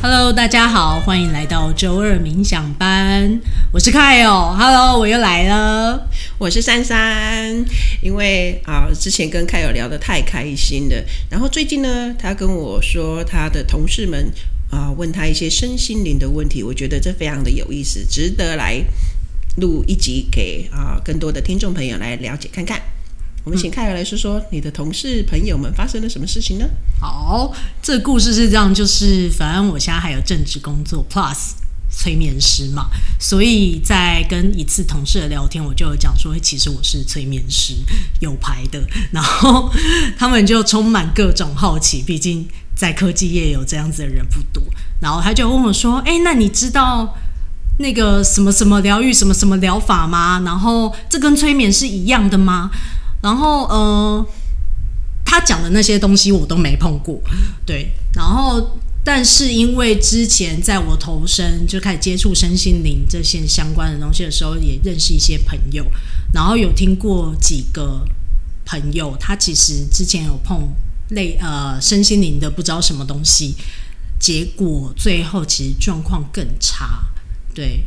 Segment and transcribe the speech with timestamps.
[0.00, 3.40] Hello，大家好，欢迎来到周二冥想班。
[3.72, 4.54] 我是 Kyle。
[4.54, 6.08] Hello，我又来了。
[6.38, 7.64] 我是珊珊。
[8.00, 14.32] 因为啊，之前跟 Kyle 聊得太开心了，然后最近呢，他跟我说他的同事们
[14.70, 18.80] 啊问他一些身心灵的问题，我觉得这非常的有意思，值得来
[19.56, 22.80] 录一集给啊更多的听众朋友来了解看看。
[23.48, 26.66] 我们请 Kyle 来说说你的同事朋友们发生了什么事情呢？
[27.00, 31.52] 好，这个故事是这样，就是反正我现在还有正职工作，plus
[31.90, 37.72] 催眠师嘛，所以在跟一次同事的聊天，我就有讲说，其实我是催眠师，
[38.20, 38.86] 有牌的。
[39.12, 39.72] 然后
[40.18, 44.62] 他们就充满各种好奇，毕竟在科技业有这样子的人不多。
[45.00, 47.16] 然后他就问我说：“哎，那你知道
[47.78, 50.42] 那个什么什么疗愈、什么什么疗法吗？
[50.44, 52.70] 然后这跟催眠是一样的吗？”
[53.20, 54.26] 然后，呃，
[55.24, 57.20] 他讲的那些东西我都没碰过，
[57.66, 57.92] 对。
[58.14, 65.84] 然后，但是因为之前在我投身就开始接触身心灵这些相关的东西的时候，也认识一些朋友，
[66.32, 68.04] 然后有听过几个
[68.64, 70.68] 朋友，他其实之前有碰
[71.10, 73.54] 类呃身心灵的不知道什么东西，
[74.18, 77.04] 结果最后其实状况更差，
[77.54, 77.84] 对。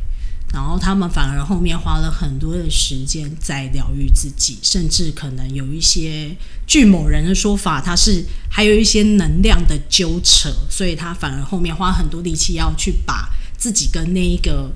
[0.53, 6.35] 然后他们反而后面花了很多的时间在疗愈自己，甚至可能有一些，
[6.67, 14.69] 据某人的说法，他是还有一些能量的纠扯，所以他反而后面花很多力气要去把自己跟那一个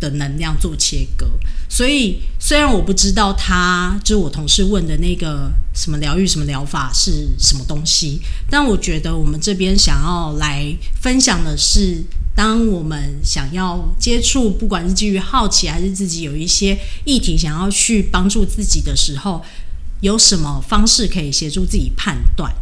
[0.00, 1.30] 的能量做切割。
[1.68, 8.20] 所以虽然我不知道他就是我同事问的那个什么疗愈什么疗法是什么东西，
[8.50, 12.02] 但我觉得我们这边想要来分享的是。
[12.34, 19.42] 当我们想要接触，不管是基于好奇还是自己有一些议题想要去帮助自己的时候，
[20.00, 22.52] 有什么方式可以协助自己判断？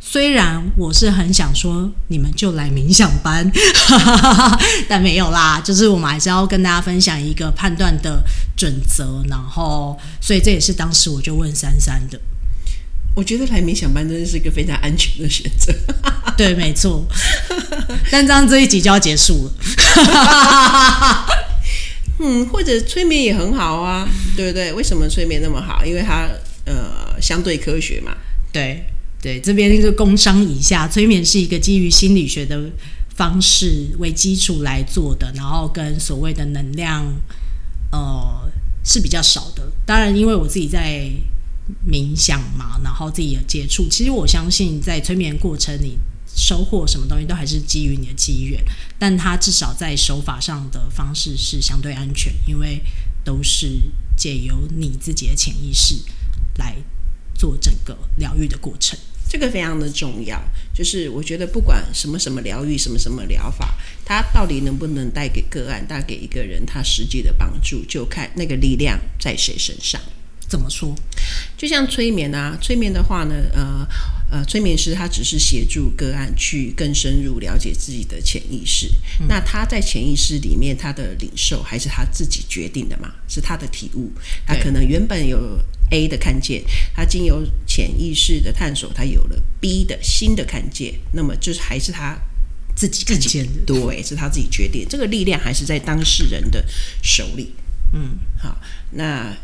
[0.00, 3.50] 虽然我是很想说你们就来冥想班，
[4.88, 8.22] 但没有啦，就是我们还是要跟大家分享一个判断的
[8.56, 9.22] 准则。
[9.28, 12.18] 然后，所以这也是当时我就问珊珊的。
[13.18, 15.74] 我觉得来冥想班真的是一个非常安全的选择。
[16.36, 17.04] 对，没错。
[18.12, 19.52] 但这样这一集就要结束了。
[22.22, 24.72] 嗯，或者催眠也很好啊，对不对？
[24.72, 25.84] 为什么催眠那么好？
[25.84, 26.28] 因为它
[26.64, 28.16] 呃相对科学嘛。
[28.52, 28.84] 对
[29.20, 32.70] 对，这边就工商一下，催眠是一个基于心理学的
[33.16, 37.04] 方式为基础来做的，然后跟所谓的能量
[37.90, 38.48] 呃
[38.84, 39.72] 是比较少的。
[39.84, 41.10] 当然，因为我自己在。
[41.86, 45.98] 冥想嘛，然后自己的接触，其实我相信在催眠过程里
[46.34, 48.62] 收获什么东西都还是基于你的机缘，
[48.98, 52.80] 但它至少在手法上的方式是相对安全，因为
[53.24, 53.80] 都是
[54.16, 55.96] 借由你自己的潜意识
[56.56, 56.76] 来
[57.34, 60.40] 做整个疗愈的过程，这个非常的重要。
[60.72, 70.00] 就是我觉得不管什么什么疗愈，什么什么疗法，它到底能不能带给个案，带给一个人他实际的帮助，就看那个力量在谁身上。
[70.48, 70.94] 怎么说？
[71.56, 73.86] 就像催眠啊，催眠的话呢，呃
[74.30, 78.88] 呃，催眠师他只是协助个案去更深入了解自己的潜意识。
[79.20, 83.10] 嗯、那他在潜意识里面，他的领受还是他自己决定的嘛？
[83.26, 84.12] 是他的体悟。
[84.46, 85.58] 他可能原本有
[85.90, 86.62] A 的看见，
[86.94, 90.94] 他经由潜意识的探索，他有了 B 的新的看见。
[91.12, 92.18] 那么就是还是他
[92.76, 94.86] 自己看见的，对，是他自己决定。
[94.88, 96.62] 这个力量还是在当事人的
[97.02, 97.54] 手里。
[97.94, 98.60] 嗯，好，
[98.90, 99.34] 那。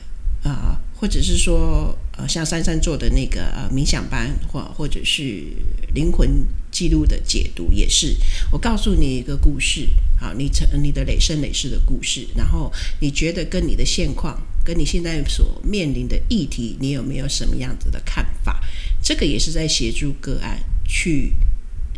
[0.45, 5.44] 啊、呃，或者是说，呃，像珊珊做的那个呃冥想班，或或者是
[5.92, 8.16] 灵魂记录的解读，也是
[8.50, 9.87] 我告诉你一个故事，
[10.19, 12.72] 好，你成你的累生累世的故事，然后
[13.03, 18.59] 你觉得跟你的现况，跟你现在所面临的议题，你有没有什么样子的看法？
[19.03, 21.34] 这个也是在协助个案去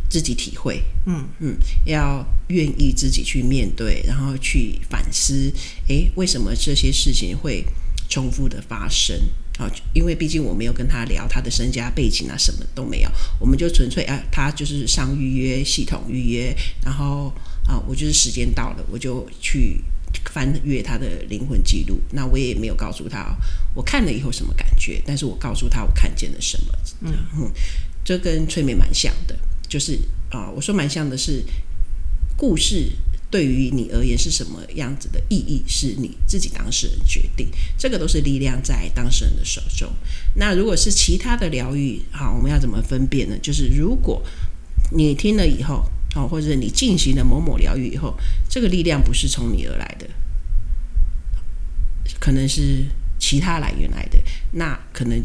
[0.08, 5.52] 自己体会，嗯嗯，要愿意自己去面对，然后去反思，
[5.86, 7.64] 诶，为什么这些事情会
[8.08, 9.16] 重复的发生
[9.58, 13.10] 啊，因为毕竟我没有跟他聊他的身家背景啊，什么都没有，
[13.41, 16.54] 我们就纯粹啊，他就是上预约系统预约，
[16.84, 17.32] 然后
[17.66, 19.82] 啊，我就是时间到了，我就去
[20.32, 21.98] 翻阅他的灵魂记录。
[22.12, 23.36] 那我也没有告诉他
[23.74, 26.72] 我看了以后什么感觉，但是我告诉他我看见了什么。
[27.00, 27.52] 嗯嗯，
[28.04, 29.36] 这跟催眠蛮像的，
[29.68, 29.98] 就是
[30.30, 31.44] 啊，我说蛮像的是
[32.36, 32.92] 故事。
[33.36, 37.47] 对于你而言是什么样子的意义，是你自己当事人决定。
[37.77, 39.92] 这个都是力量在当事人的手中。
[40.36, 43.36] 那如果是其他的疗愈，好，我们要怎么分辨呢？
[43.42, 44.24] 就是如果
[44.92, 45.84] 你听了以后，
[46.15, 48.18] 好，或者你进行了某某疗愈以后，
[48.48, 50.09] 这个力量不是从你而来的，
[52.18, 52.86] 可能是
[53.18, 54.18] 其他来源来的，
[54.53, 55.22] 那可能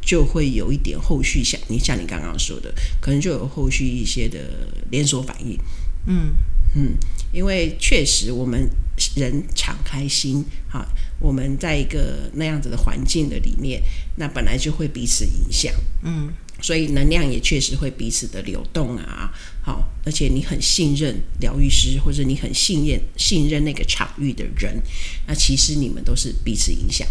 [0.00, 2.72] 就会有一点后续像你像你刚刚说的，
[3.02, 5.58] 可能就有后续一些的连锁反应。
[6.06, 6.34] 嗯
[6.78, 6.94] 嗯，
[7.32, 8.70] 因为确实我们
[9.16, 10.86] 人敞开心，哈，
[11.18, 13.82] 我们在一个那样子的环境的里面，
[14.16, 15.74] 那本来就会彼此影响。
[16.04, 16.32] 嗯。
[16.60, 19.32] 所以能量也确实会彼此的流动啊，
[19.62, 24.82] 好，而且你很信任疗愈师，或者你很信任信任那个场域的人，
[25.28, 27.06] 那其实你们都是彼此影响。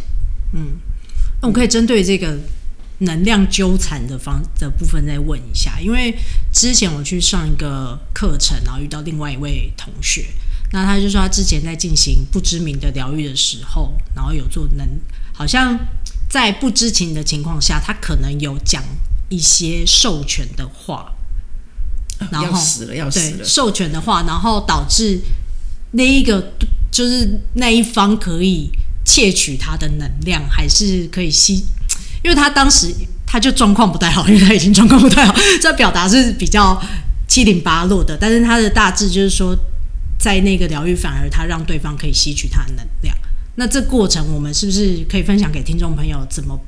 [0.52, 0.78] 嗯，
[1.42, 2.38] 那我可以针对这个
[3.00, 6.18] 能量纠缠的方的部分再问一下，因为
[6.54, 10.26] 之前我去上一个课程，然后遇到另外一位同学，
[10.72, 14.88] 那他就说他之前在进行不知名的疗愈的时候，然后有做能，
[15.34, 15.78] 好像
[16.30, 18.84] 在不知情的情况下，他可能有讲。
[19.30, 21.14] 一些授权的话，
[22.32, 23.44] 然后死了，要死了。
[23.44, 25.20] 授权的话，然后导致
[25.92, 26.54] 那一个
[26.90, 28.70] 就是那一方可以
[29.04, 31.66] 窃取他的能量，还是可以吸？
[32.28, 32.94] 因为他当时
[33.26, 36.78] 他就状况不太好， 因为他已经状况不太好， 这表达是比较
[37.26, 38.18] 七零八落的。
[38.20, 39.58] 但是他的大致就是说，
[40.20, 43.16] 在那个疗愈，反而他让对方可以吸取他的能量。
[43.56, 46.60] 那这过程，我们是不是可以分享给听众朋友怎么？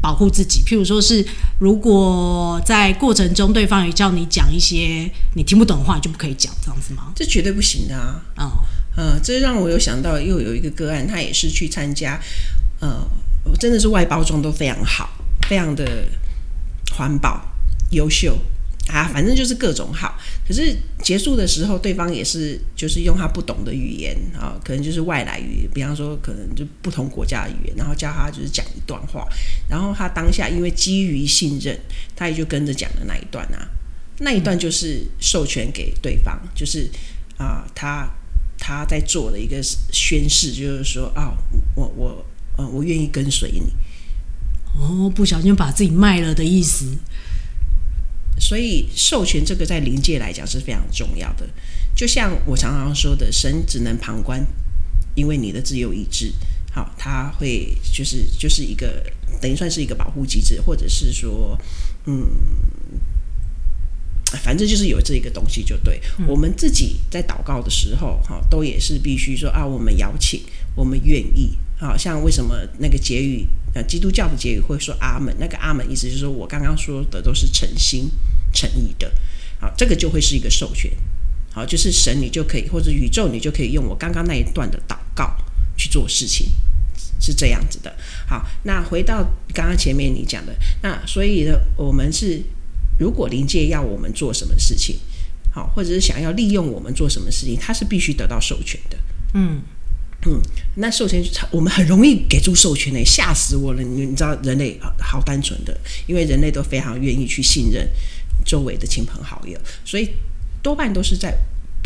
[0.00, 1.26] 保护自己，譬如说是，
[1.58, 7.10] 如果在过程中对方也叫你讲一些你听不懂的话，你就不可以讲这样子吗？
[7.16, 7.96] 这绝对不行的
[8.36, 8.52] 啊！
[8.98, 12.20] 嗯、这让我有想到又有一个个案，他也是去参加，
[12.80, 13.02] 呃，
[13.58, 15.08] 真的是外包装都非常好，
[15.48, 16.06] 非常的
[16.96, 17.40] 环保、
[17.90, 18.38] 优秀。
[18.86, 20.14] 啊，反正就是各种好，
[20.46, 29.26] 可是结束的时候，对方也是就是用他不懂的语言啊，可能就是外来语，比方说可能就不同国家的语言，然后叫他就是讲一段话，
[29.70, 31.74] 然后他当下因为基于信任，
[32.14, 33.66] 他也就跟着讲的那一段啊，
[34.18, 36.90] 那一段就是授权给对方，就是
[37.38, 38.06] 啊，他
[38.58, 41.32] 他在做的一个宣誓，就是说啊，
[41.74, 42.22] 我我
[42.56, 43.72] 呃我愿意跟随你，
[44.78, 46.96] 哦，不小心把自己卖了的意思。
[48.38, 51.48] 所以授权这个在灵界来讲是非常重要的，
[51.94, 54.44] 就像我常常说的，神只能旁观，
[55.14, 56.32] 因为你的自由意志，
[56.72, 59.02] 好，他会就是就是一个
[59.40, 61.56] 等于算是一个保护机制，或者是说，
[62.06, 62.26] 嗯，
[64.42, 66.00] 反正就是有这一个东西就对。
[66.18, 70.42] 嗯、我们自己在祷告的时候，哈，都也是必须说啊，我们邀请，
[70.74, 73.46] 我们愿意，好像为什么那个结语。
[73.74, 78.08] 呃，基督教的结语会说阿门，那个阿门意思就是说我刚刚说的都是诚心
[78.52, 79.12] 诚意的，
[79.58, 80.88] 好，这个就会是一个授权，
[81.52, 85.36] 好，就是神你就可以或者宇宙你就可以用我刚刚那一段的祷告
[85.76, 86.52] 去做事情，
[87.18, 87.92] 是这样子的。
[88.28, 92.40] 好，那回到刚刚前面你讲的，那所以呢，我们是
[93.00, 95.00] 如果灵界要我们做什么事情，
[95.52, 98.96] 好，或者是想要利用我们做什么事情，它是必须得到授权的，
[99.32, 99.60] 嗯。
[100.26, 100.40] 嗯，
[100.76, 103.82] 那授权我们很容易给出授权呢，吓死我了！
[103.82, 107.88] 你你知道人类好单纯的，因为人类都非常愿意去信任
[108.44, 110.10] 周围的亲朋好友，所以
[110.62, 111.36] 多半都是在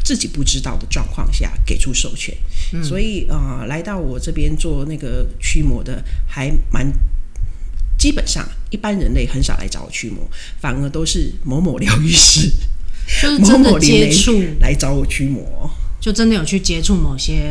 [0.05, 2.33] 自己不知道的状况下给出授权。
[2.73, 6.93] 嗯、所以啊、呃，来到我这边做那个驱魔的，还蛮
[7.99, 10.29] 基本上一般人类很少来找我驱魔，
[10.61, 12.49] 反而都是某某疗愈师，
[13.21, 15.69] 就是真的接触来找我驱魔。
[16.01, 17.43] 就真的有去接触某些，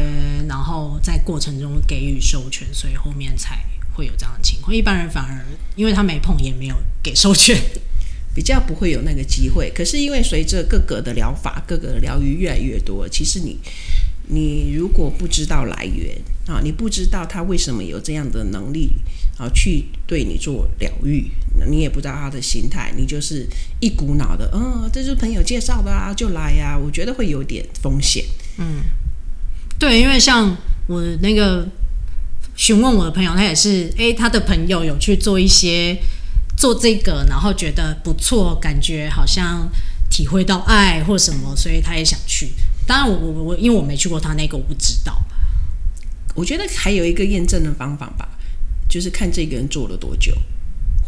[0.47, 3.61] 然后在过程中给予授权，所以后面才
[3.93, 4.75] 会有这样的情况。
[4.75, 5.45] 一般人反而
[5.75, 7.55] 因为他没碰，也没有给授权，
[8.33, 9.69] 比较不会有那个机会。
[9.75, 13.59] 可是因为随着各个的疗法、各个的疗愈越来越多，其实你
[14.27, 18.93] 你如果不知道来源啊，你不知道他为什么有这样的能力
[19.37, 21.31] 啊，去对你做疗愈。
[21.67, 23.47] 你也不知道他的心态，你就是
[23.79, 26.77] 一股脑的，嗯、哦，这是朋友介绍的啊，就来呀、啊。
[26.77, 28.23] 我觉得会有点风险。
[28.57, 28.81] 嗯，
[29.79, 31.67] 对，因为像我那个
[32.55, 35.97] 询问我的朋友，他也是，诶，他的朋友有去做一些
[36.55, 39.67] 做这个，然后觉得不错，感觉好像
[40.11, 42.49] 体会到爱或什么，所以他也想去。
[42.85, 45.19] 当然我，我我我，因为我没去过他那个，我不知道。
[46.35, 48.29] 我觉得还有一个验证的方法吧，
[48.89, 50.33] 就是看这个人做了多久。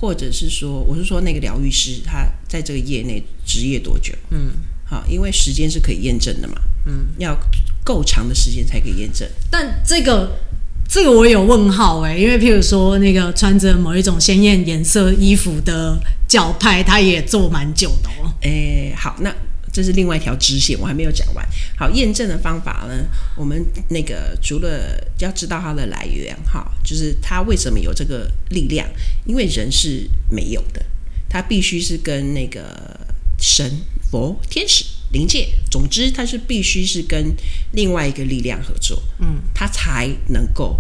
[0.02, 4.14] 或者是说，我是说那个疗愈师，他在这个业内职业多久？
[4.30, 4.54] 嗯，
[4.86, 6.56] 好，因为时间是可以验证的嘛。
[6.86, 7.38] 嗯，要
[7.84, 9.28] 够长的时间才可以验证。
[9.52, 10.40] 但这个
[10.88, 18.34] 这个我有问号哎，因为譬如说那个穿着某一种鲜艳颜色衣服的教派，他也做蛮久的哦。
[18.42, 19.36] 哎，好，那。
[19.72, 21.48] 这是另外一条支线，我还没有讲完。
[21.78, 23.06] 好，验证的方法呢？
[23.36, 28.88] 我们那个除了要知道它的来源，哈，就是它为什么有这个力量？
[29.26, 30.84] 因为人是没有的，
[31.30, 33.00] 它必须是跟那个
[33.38, 37.36] 神、佛、天使、灵界，总之它是必须是跟
[37.74, 40.80] 另外一个力量合作，嗯，它才能够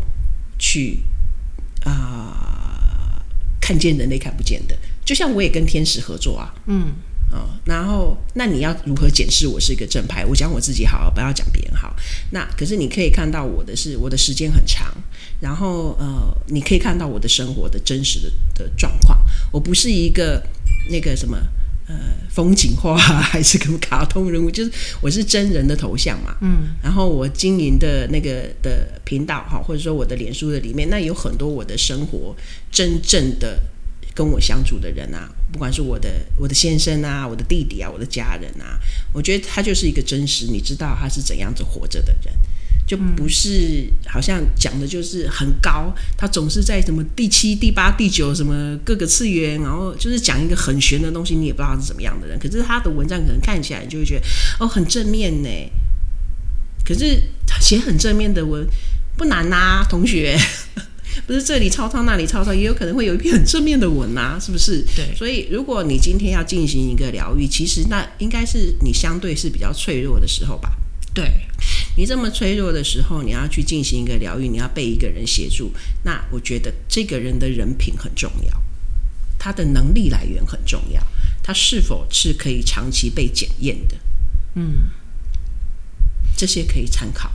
[0.58, 1.00] 去
[1.84, 1.91] 啊。
[1.91, 2.50] 呃
[3.62, 6.91] 看见人类看不见的，就像我也跟天使合作啊，嗯。
[7.32, 10.26] 哦，然后那你要如何检视我是一个正派？
[10.26, 11.96] 我讲我自己好，不要讲别人好。
[12.32, 14.92] 那可是你可以看到我的是我的时间很长，
[15.40, 19.20] 然后呃，你可以看到我的生活的真实的的状况。
[19.52, 20.44] 我不是一个
[20.90, 21.38] 那个什么
[21.88, 21.96] 呃
[22.30, 26.36] 风景画还是什么卡通人物， 就是我是真人的头像嘛。
[26.42, 32.36] 嗯，然后我经营的那个的频道哈，或者说我的脸书的里面，那有很多我的生活
[32.72, 33.62] 真正的。
[34.20, 38.78] 跟我相处的人啊，不管是我的我的先生啊，我的弟弟啊，我的家人啊，
[39.14, 42.34] 我觉得他就是一个真实，你知道他是怎样子活着的人，
[42.86, 52.38] 就不是好像讲的就是很高，他总是在什么第七、第八、第九什么各个次元，然后就是讲一个很玄的东西，你也不知道他是怎么样的人。
[52.38, 54.26] 可是他的文章可能看起来就会觉得
[54.60, 55.50] 哦很正面呢，
[56.84, 57.24] 可是
[57.62, 58.68] 写很正面的文
[59.16, 60.38] 不难呐、同学。
[61.25, 64.84] 不是这里抄抄那里抄抄，也有可能会有一篇很正面的文啊，是不是？
[64.96, 65.13] 对。
[65.16, 70.75] 所以，如果你今天要进行一个疗愈，其实那应该是你相对是比较脆弱的时候吧？
[71.13, 71.32] 对。
[71.98, 75.72] 你这么脆弱的时候，你要去进行一个疗愈，你要被一个人协助，
[76.04, 78.63] 那我觉得这个人的人品很重要，
[79.38, 81.06] 他的能力来源很重要，
[81.44, 83.98] 他是否是可以长期被检验的？
[84.56, 84.89] 嗯，
[86.38, 87.30] 这些可以参考。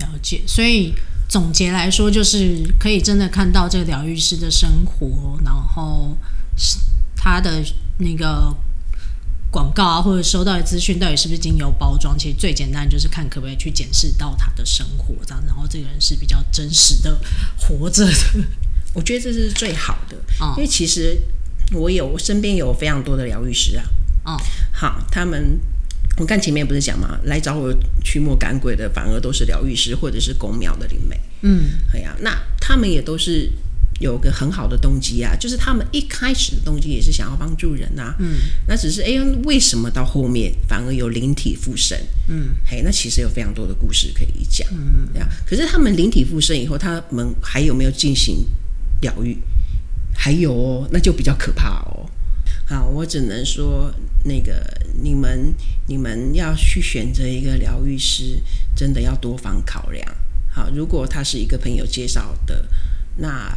[0.00, 0.92] 了解，所以。
[1.30, 6.16] 总结来说，就是可以真的看到这个疗愈师的生活，然后
[6.56, 6.76] 是
[7.16, 7.62] 他的
[7.98, 8.52] 那个
[9.48, 12.18] 广告啊，或者收到的资讯到底是不是经由包装。
[12.18, 17.16] 其实最简单就是看可不可以去检视到他的生活，这样，然后这个人是比较真实的
[17.56, 18.44] 活着的。
[18.92, 21.16] 我觉得这是最好的，哦、因为其实
[21.72, 23.84] 我有我身边有非常多的疗愈师啊，
[24.24, 24.40] 嗯、哦，
[24.72, 25.60] 好，他们。
[26.16, 27.18] 我看前面不是讲嘛？
[27.24, 27.74] 来找我
[28.04, 31.18] 驱魔赶鬼的，反而都是疗愈师或者是公庙的灵媒。
[31.42, 33.50] 嗯，哎呀、啊，那他们也都是
[34.00, 38.16] 有个很好的动机啊，就是他们一开始的动机也是想要帮助人呐、啊。
[38.18, 38.36] 嗯，
[38.66, 41.98] 那只是哎，为什么到后面反而有灵体附身？
[42.28, 44.68] 嗯，嘿，那其实有非常多的故事可以讲。
[44.72, 45.28] 嗯，对啊。
[45.46, 48.44] 可是他们灵体附身以后，他们还有没有进行
[49.00, 49.38] 疗愈？
[50.14, 52.04] 还有哦，那就比较可怕哦。
[52.66, 53.90] 好，我只能说，
[54.24, 54.62] 那个
[55.02, 55.54] 你们
[55.86, 58.40] 你们要去选择一个疗愈师，
[58.74, 60.06] 真的要多方考量。
[60.52, 62.68] 好，如果他是一个朋友介绍的，
[63.16, 63.50] 那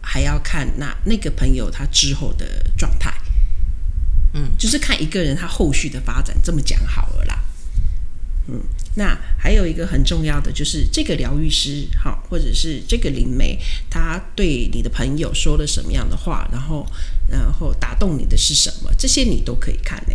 [0.00, 3.12] 还要看那那个朋友他之后的状态。
[4.34, 7.44] 嗯，就是看一个人他后续的发展，这么讲好了啦。
[8.46, 8.62] 嗯，
[8.94, 13.58] 那还有一个很重要的就是这个疗愈师，好，或者是这个灵媒，
[13.90, 16.86] 他对你的朋友说了什么样的话，然后，
[17.26, 20.14] 然后打动你的是什么，这些你都可以看呢。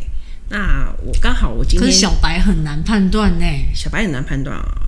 [0.49, 4.81] 那我刚好我今天，可是小白很难判断呢，小白很难判断啊。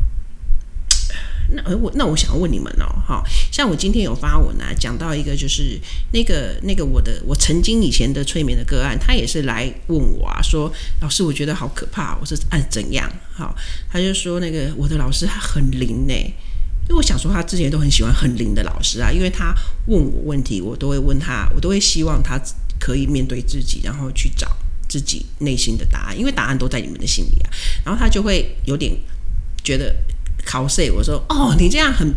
[1.49, 5.79] 那我那我想问你们哦，哈，像我今天有发文啊，讲到一个就是
[6.11, 10.71] 那个那个我的我曾经以前的催眠的个案，他也是来问我啊，说
[11.01, 13.07] 老师我觉得好可怕，我说按怎样？
[13.31, 13.55] 好，
[13.91, 19.53] 他就说那个我的老师他很灵呢，因为我想说他之前都很喜欢很灵的老师啊，因为他
[19.85, 22.39] 问我问题，我都会问他，我都会希望他
[22.79, 24.55] 可以面对自己，然后去找
[24.87, 27.49] 自己内心的答案，因为答案都在你们的心里啊，
[27.85, 28.91] 然后他就会有点
[29.63, 29.95] 觉得。
[30.47, 32.07] 考试，我说哦，你这样很，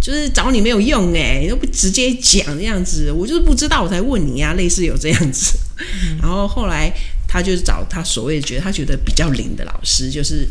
[0.00, 5.58] 就是找你没有用哎，你都不直接讲这样子，我就是不知道，我才问你呀，类似有这样子。
[5.76, 6.90] 嗯、然后后来
[7.34, 10.48] 他就是找他所谓觉得他觉得比较灵的老师，就是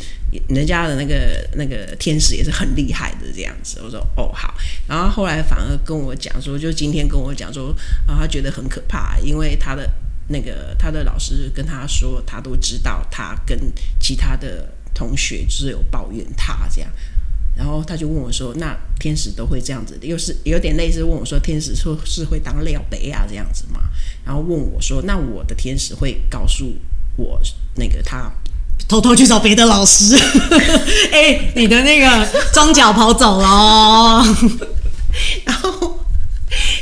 [0.49, 3.79] 人家的那个那个天使也是很厉害的这样子。
[3.81, 4.53] 我说哦好，
[4.85, 7.73] 然后后来反而跟我讲说，就今天跟我讲说
[8.05, 9.89] 啊，他觉得很可怕，因为他的
[10.27, 13.57] 那个他的老师跟他说，他都知道他跟
[13.97, 14.67] 其他的。
[14.95, 16.89] 同学只有抱怨他这样，
[17.55, 23.81] 然后他就问我说：“那天使都会这样子，又是有点类似问我说，天使说是会当料杯啊这样子嘛？”
[24.25, 26.75] 然后问我说：“那我的天使会告诉
[27.15, 27.39] 我
[27.75, 28.31] 那个他
[28.87, 30.15] 偷偷去找别的老师？
[31.11, 34.25] 哎、欸，你的那个装脚跑走了。
[35.45, 35.99] ”然后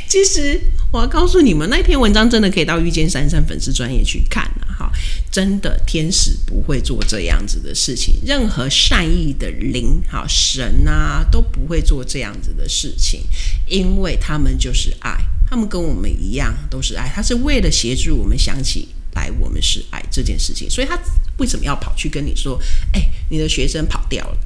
[0.08, 0.58] 其实
[0.92, 4.44] 我要告诉你们，那篇文章真的可以到遇见珊珊粉丝专业去看
[4.78, 4.92] 啊。
[5.30, 8.16] 真的，天使不会做这样子的事情。
[8.26, 13.22] 任何善意的灵，好神啊，都不会做这样子的事情，
[13.66, 15.16] 因为他们就是爱，
[15.48, 17.10] 他们跟我们一样都是爱。
[17.14, 20.98] 他是为了协助我们想起来我们是爱这件事情，所以他
[21.38, 22.60] 为什么要跑去跟你说？
[22.92, 24.38] 哎，你的学生跑掉了，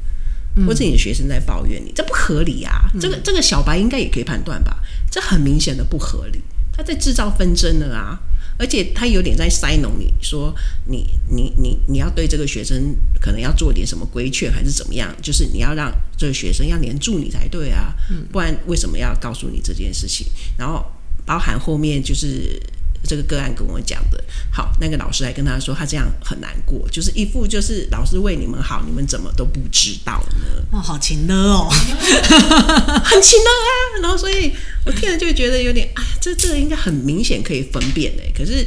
[0.64, 2.88] 或者你的学生在抱怨你，这不合理啊！
[3.00, 4.82] 这个这个小白应该也可以判断吧？
[5.10, 6.40] 这很明显的不合理。
[6.72, 8.18] 他在制造纷争了啊！
[8.58, 10.54] 而且他有点在塞农你说
[10.86, 15.14] 你你你你要对这个学生可能要做点什么规劝还是怎么样？
[15.20, 17.94] 就是你要让这个学生要黏住你才对啊，
[18.32, 20.26] 不然为什么要告诉你这件事情？
[20.56, 20.84] 然后
[21.26, 22.60] 包含后面就是。
[23.06, 30.66] 这个个案跟我讲的，好，那个老师还跟他说，他这样很难过，就是一副就是老师为你们好，你们怎么都不知道呢？
[30.72, 33.70] 哇，好情勒哦， 很情勒啊。
[34.02, 34.52] 然后，所以
[34.84, 38.22] 我听了就觉得有点，哎呀，这这个应该很明显可以分辨的。
[38.36, 38.66] 可是，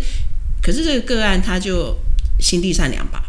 [0.62, 1.96] 可是这个个案他就
[2.40, 3.24] 心地善良吧，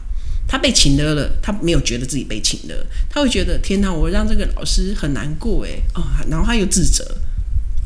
[0.47, 2.75] 他被情勒了，他没有觉得自己被情勒，
[3.09, 7.05] 他会觉得天哪，我让这个老师很难过哎，哦，然后他又自责，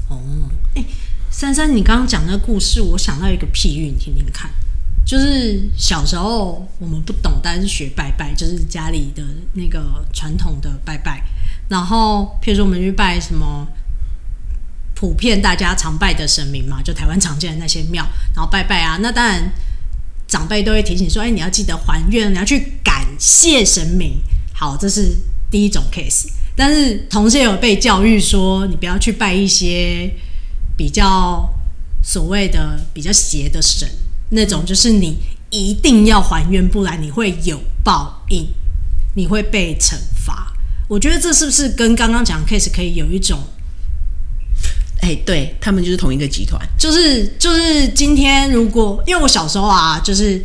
[0.09, 0.21] 哦，
[0.75, 0.85] 哎。
[1.37, 4.49] 珊珊，你刚刚讲那个故事，我想到一个譬喻，你听听看。
[5.05, 9.25] 就是小时候我们不懂，但是学拜拜，就是家里的
[9.55, 11.25] 那个传统的拜拜。
[11.69, 13.67] 然后，譬如说我们去拜什么，
[14.95, 18.99] 普遍大家常拜的神明嘛，就台湾常见的那些庙，然后拜拜啊。
[19.03, 19.53] 那当然，
[20.29, 24.21] 长辈都会提醒说：“哎，你要记得还愿，你要去感谢神明。”
[24.55, 25.17] 好，这是
[25.51, 26.29] 第一种 case。
[26.55, 30.09] 但是同时也有被教育说，你不要去拜一些。
[30.77, 31.49] 比较
[32.03, 33.89] 所谓的比较邪的神，
[34.31, 35.19] 那种就是你
[35.51, 38.47] 一定要还愿，不然你会有报应，
[39.15, 40.53] 你会被惩罚。
[40.89, 43.39] 我觉得这是不是跟刚刚讲的 case 可以有一种？
[45.01, 50.45] 哎、欸，对，他们就是同一个集团，就是就是今天如果因为我小时候啊，就是。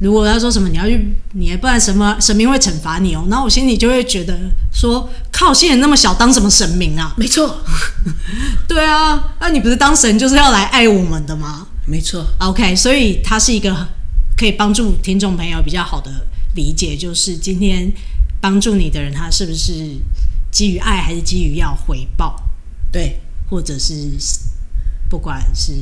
[0.00, 4.36] 如果他说什么你要去，你不然什么神明会惩罚你哦，然后我心里就会觉得
[4.72, 7.14] 说，靠，现在那么小，当什么神明啊？
[7.16, 7.62] 没错，
[8.66, 11.68] 对啊，那你不是当神就是要来爱我们的吗？
[11.86, 13.88] 没错，OK，所以它是一个
[14.36, 16.10] 可以帮助听众朋友比较好的
[16.54, 17.92] 理解，就是今天
[18.40, 19.96] 帮助你的人，他是不是
[20.50, 22.42] 基于爱，还是基于要回报？
[22.90, 24.16] 对，或者是
[25.08, 25.72] 不管是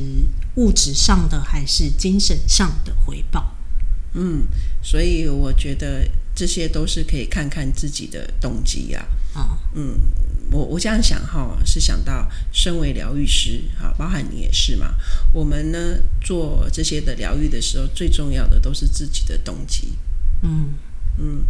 [0.55, 3.55] 物质上的还是精神上的回报。
[4.13, 4.43] 嗯，
[4.81, 9.05] 所以我觉得这些都是可以看看自己的动机呀。
[9.33, 9.97] 啊，嗯，
[10.51, 14.95] 我我这样想哈，是想到身为疗愈师哈，包含你也是嘛。
[15.33, 19.93] 我们呢做这些的疗愈的时候，最重要的都是自己的动机。
[20.41, 20.73] 嗯
[21.17, 21.45] 嗯，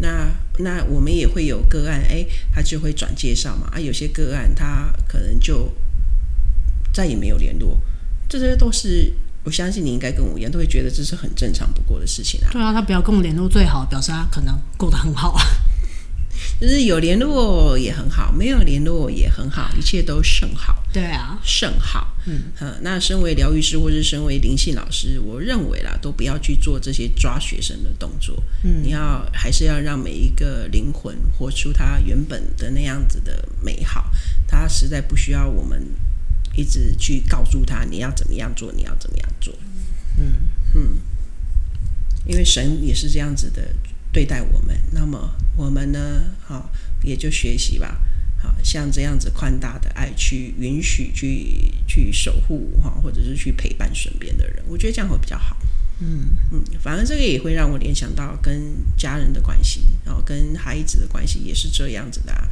[0.00, 3.70] 那那我们也会有个案，哎，他就会转介绍嘛。
[3.72, 5.72] 啊，有些个案他可能就
[6.92, 7.80] 再也没有联络，
[8.28, 9.14] 这些都是。
[9.44, 12.50] 我相信你应该跟我一样，都会觉得这是很正常不过的事情啊。
[12.52, 15.42] 对啊，他不要跟我联络最好，表示他可能过得很好啊。
[16.60, 20.82] 就是有联络也很好，没有联络也很好，一切都甚好。
[20.92, 22.08] 对啊，甚好。
[22.26, 22.40] 嗯，
[22.82, 28.40] 那身为疗愈师或是身为灵性老师，我认为啦，都不要去做这些抓学生的动作。
[28.62, 34.10] 嗯，你要还是要让每一个灵魂活出他原本的那样子的美好。
[34.46, 35.84] 他实在不需要我们。
[36.54, 39.54] 一直去告诉他你要怎么样做，你要怎么样做，
[40.18, 40.34] 嗯
[40.74, 40.98] 嗯，
[42.26, 43.74] 因为神也是这样子的
[44.12, 46.70] 对待我们，那么我们呢，好
[47.02, 47.98] 也就学习吧，
[48.38, 55.56] 好像这样子宽大的爱去允许去去守护哈，或者是去陪伴身边的人，我觉得这样会比较好，
[56.00, 62.48] 嗯嗯，反而这个也会让我联想到跟家人的关系，然后跟孩子的关系也是这样子的啊，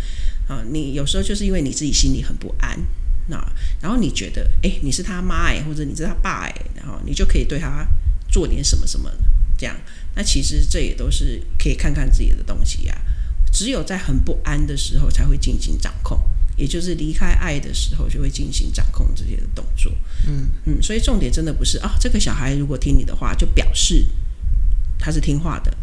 [0.49, 2.79] 啊，你有时候就是因为你自己心里很不安。
[3.27, 3.37] 那
[3.81, 7.87] 然后你觉得，哎，你是他妈哎，或者你是他爸哎，然后你就可以对他
[8.29, 9.11] 做点什么什么
[9.57, 9.77] 这样。
[10.15, 13.01] 那其实这也都是可以看看自己的东西呀。
[13.53, 16.21] 只有在很不安的时候才会进行掌控，
[16.57, 19.93] 也就是离开爱的时候就会进行掌控这些的动作。
[20.27, 24.07] 嗯嗯，所以重点真的不是啊，这个小孩如果听你的话，就表示
[24.99, 25.77] 他是听话的。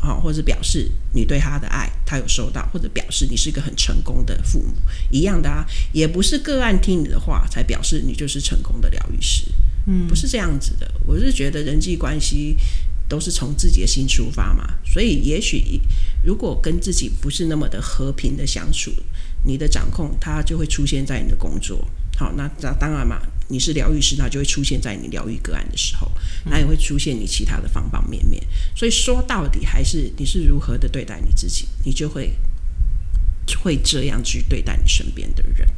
[0.00, 4.72] 好，或者表示你对他的爱，他有收到，或者表示你是一个很成功的父母，
[5.10, 9.46] 一样的啊，也不是个案听你的话才表示你就是成功的疗愈师，
[9.86, 10.90] 嗯，不是这样子的。
[11.06, 12.56] 我是觉得人际关系
[13.08, 15.80] 都是从自己的心出发嘛，所以也许
[16.22, 18.90] 如果跟自己不是那么的和平的相处，
[19.44, 21.86] 你的掌控它就会出现在你的工作。
[22.16, 23.20] 好，那那当然嘛。
[23.48, 26.10] 你是疗愈师，那就会出现在你疗愈个案的时候，
[26.46, 28.44] 那也会出现你其他的方方面面。
[28.74, 32.36] 所以说到底，还是你是如何的对待你自己，你就会
[33.62, 35.68] 会这样去对待你身边的人。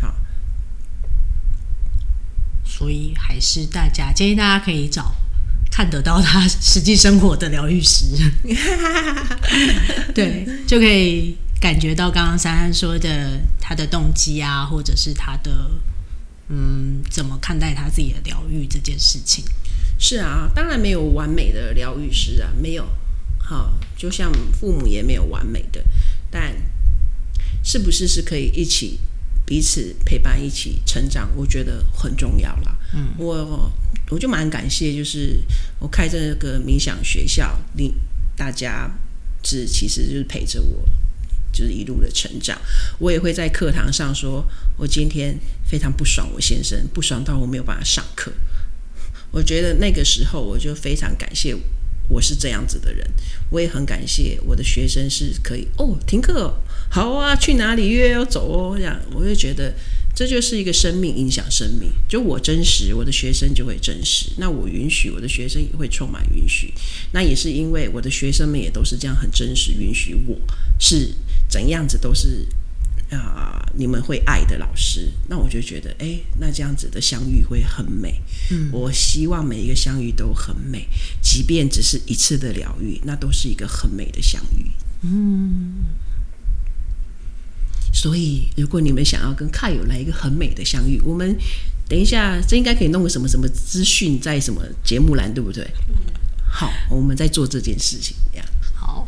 [0.00, 0.14] 好，
[2.64, 5.14] 所以还是大家建议大家可以找
[5.70, 8.06] 看得到他实际生活的疗愈师，
[10.14, 15.70] 对，就可以感觉到刚刚珊珊说的他的动机啊，或者是他的。
[16.48, 19.42] 嗯，怎么看待他自己的疗愈这件事情？
[19.98, 22.86] 是啊，当然没有完美的疗愈师啊，没有。
[23.38, 25.82] 好，就像父母也没有完美的，
[26.30, 26.54] 但
[27.62, 28.98] 是不是是可以一起
[29.46, 32.78] 彼此陪伴一起成长，我觉得很重要了。
[32.92, 33.72] 嗯，我
[34.10, 35.40] 我就蛮感谢，就是
[35.78, 37.94] 我开这个冥想学校，你
[38.36, 38.90] 大家
[39.42, 40.84] 是其实就是陪着我，
[41.52, 42.58] 就是一路的成长。
[42.98, 44.44] 我也会在课堂上说，
[44.76, 48.32] 我今天非常不爽，我先生不爽到我没有办法上课。
[49.30, 51.56] 我觉得那个时候，我就非常感谢。
[52.08, 53.06] 我是这样子的人，
[53.48, 56.52] 我也很感谢我的学生是可以哦，停课
[56.90, 59.72] 好啊，去哪里约要走哦，这样我就觉得
[60.14, 66.74] 这就是一个生命影响生命，就我真实，我的学生就会真实，那我允许我的学生也会充满允许，
[67.12, 70.36] 那也是因为我的学生们也都是这样很真实，允许我
[70.78, 71.14] 是
[71.52, 72.48] 怎样子都是。
[73.10, 78.18] 啊、呃，你们会爱的老师，那我就觉得，哎，那这样子的相遇会很美。
[78.50, 80.88] 嗯，我希望每一个相遇都很美，
[81.20, 84.70] 即便只是一次的疗愈，那都是一个很美的相遇。
[85.02, 85.84] 嗯，
[87.92, 91.36] 所以如果你们想要跟卡友来一个很美的相遇，我们
[91.86, 95.62] 等一下，这应该可以弄个什么什么资讯在什么节目栏，对不对？
[95.90, 95.96] 嗯，
[96.50, 98.46] 好，我们在做这件事情，这样。
[98.74, 99.06] 好，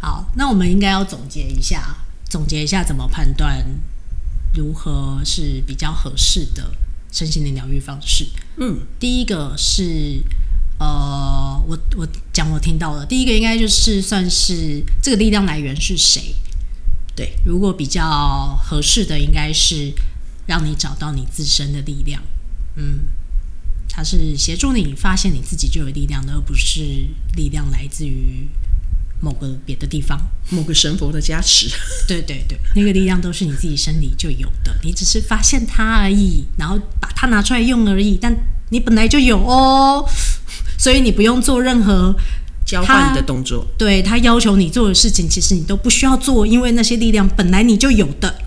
[0.00, 1.96] 好，那我们应该要总结一下。
[2.30, 3.64] 总结一下，怎么判断
[4.54, 6.70] 如何是比较合适的
[7.10, 8.28] 身心灵疗愈方式？
[8.58, 10.22] 嗯，第一个是
[10.78, 16.34] 呃，我我讲我听到的，第一个应该就是算是这个力量来源是谁？
[17.16, 19.94] 对，如果比较合适的，应该是
[20.46, 22.22] 让你找到你自身的力量。
[22.76, 23.06] 嗯，
[23.88, 26.82] 它是协助你发现你自己就有力量的，而不是
[27.36, 28.46] 力量来自于。
[29.20, 30.16] 某个别的地方，
[30.50, 31.68] 某个神佛的加持，
[32.06, 38.16] 对对对，那个力量都是你自己身体就有的，你只是发现它而已，然后把它拿出来用而已。
[38.20, 38.32] 但
[38.70, 40.08] 你本来就有哦，
[40.78, 42.14] 所以你不用做任何
[42.64, 43.66] 交换的动作。
[43.76, 48.38] 对，他要求你做的事情，其实你都不需要做，因为那些力量本来你就有的。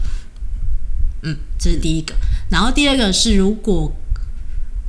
[1.24, 2.16] 嗯，这是第一个。
[2.50, 3.94] 然后第二个是，如果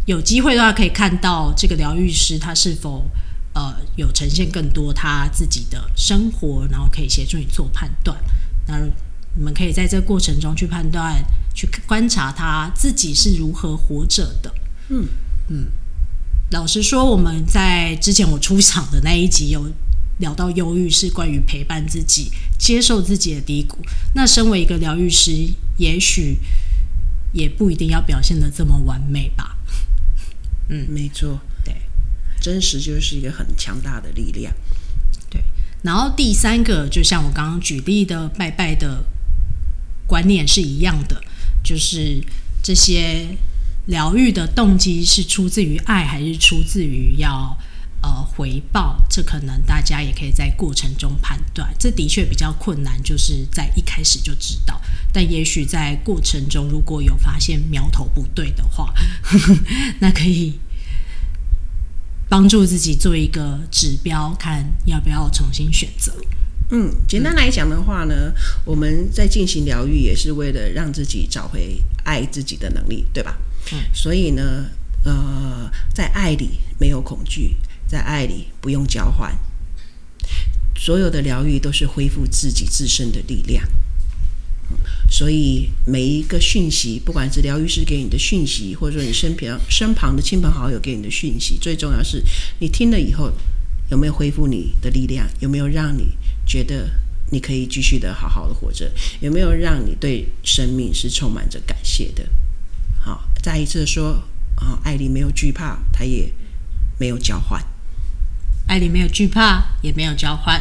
[0.06, 3.04] 有机会的话，可以看到这个疗愈师他是否。
[3.54, 8.16] 呃，有呈现更多他自己的生活，然后可以协助你做判断。
[8.66, 8.78] 那
[9.36, 11.22] 你们可以在这个过程中去判断、
[11.54, 14.54] 去观察他自己是如何活着的。
[14.88, 15.06] 嗯
[15.48, 15.66] 嗯，
[16.50, 19.70] 老实说，我们在之前我出场的那一集有
[20.18, 23.78] 聊到忧郁，是关于陪伴自己、接受自己的低谷。
[24.14, 25.30] 那身为一个疗愈师，
[25.76, 26.38] 也许
[27.32, 29.56] 也不一定要表现的这么完美吧。
[30.68, 31.40] 嗯，没错。
[32.42, 34.52] 真实就是一个很强大的力量，
[35.30, 35.40] 对。
[35.82, 39.04] 然后第三个，就像我刚刚举例的拜拜的
[40.06, 41.22] 观念是一样的，
[41.62, 42.20] 就是
[42.62, 43.28] 这些
[43.86, 47.56] 疗愈的动机是出自于爱，还是出自于要
[48.02, 49.04] 呃回报？
[49.08, 51.72] 这可能大家也可以在过程中判断。
[51.78, 54.80] 这的确比较困难，就是在一开始就知道。
[55.12, 59.58] 但也许在过程中，如果有发现苗头不对的话，呵呵，
[60.00, 60.58] 那可以。
[62.32, 66.10] 帮助自己做一个指标，看要不要重新选择。
[66.70, 68.32] 嗯，简单来讲的话呢，
[68.64, 73.36] 我们在进行疗愈也是为了让自己找回爱自己的能力，对吧？
[73.72, 74.64] 嗯，所以呢，
[75.04, 77.54] 呃，在爱里没有恐惧，
[77.86, 79.38] 在爱里不用交换，
[80.74, 83.62] 所有的疗愈都是恢复自己自身的力量。
[85.12, 92.24] 所以每一个讯息，不管是疗愈师给你的讯息，或者说你身边身旁的亲朋好友给你的讯息，最重要是
[92.60, 93.30] 你听了以后
[93.90, 96.88] 有没有恢复你的力量，有没有让你觉得
[97.30, 102.26] 你可以继续的好好的活着，有没有让你对生命是充满着感谢的？
[102.98, 104.24] 好，再一次说
[104.56, 106.32] 啊，艾丽没有惧怕，她也
[106.98, 107.62] 没有交换，
[108.66, 110.58] 爱里没有惧怕，也没有交换，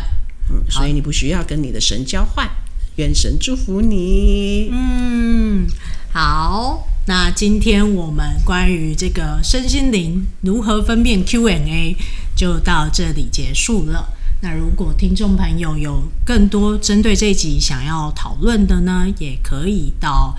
[0.50, 2.50] 嗯，所以你不需要跟你的神交换。
[2.98, 4.70] 愿神祝福你。
[4.72, 5.68] 嗯，
[6.12, 11.96] 好，那今天我们关于这个身心灵如何分辨 Q&A
[12.36, 14.14] 就到这里结束了。
[14.42, 20.36] 那如果听众朋友有更多针对这集想要讨论的呢，也可以到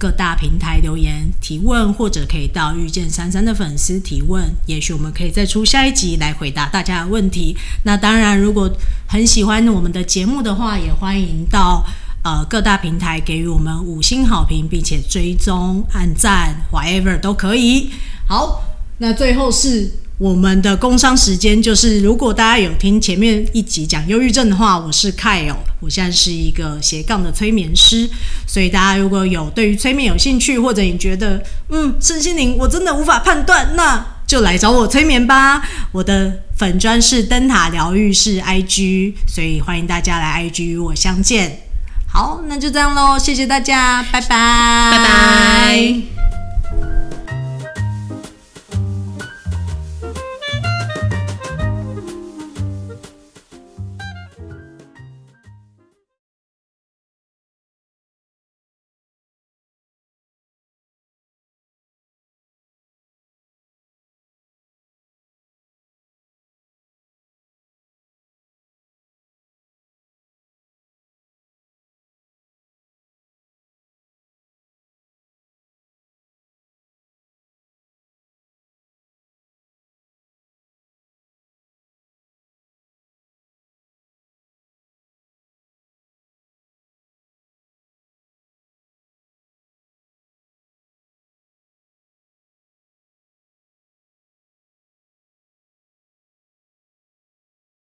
[0.00, 7.54] 各大平台留言提问，或者可以到遇见珊珊的粉丝提问，也许我们可以再出下一集来回答大家的问题。
[7.84, 8.74] 那当然，如果
[9.06, 11.84] 很喜欢我们的节目的话，也欢迎到
[12.24, 17.90] 呃各大平台给予我们五星好评，并且追踪、按赞，whatever 都可以。
[18.26, 18.62] 好，
[18.96, 19.99] 那最后是。
[20.20, 28.06] 我们的工商时间就是，如果大家有听前面一集讲忧郁症的话，我是 Kyle，我现在是一个斜杠的催眠师，
[28.46, 35.66] 所以大家如果有对于催眠有兴趣，或者你觉得嗯身心灵我真的无法判断，那就来找我催眠吧。
[35.90, 41.62] 我的粉砖是灯塔疗愈室 IG，所以欢迎大家来 IG 与我相见。
[42.06, 46.19] 好，那就这样喽，谢谢大家，拜拜，拜拜。